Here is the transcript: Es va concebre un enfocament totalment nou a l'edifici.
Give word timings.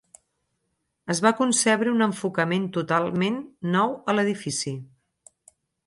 Es 1.15 1.21
va 1.25 1.31
concebre 1.41 1.93
un 1.97 2.05
enfocament 2.07 2.67
totalment 2.79 3.39
nou 3.79 3.97
a 4.15 4.19
l'edifici. 4.21 4.79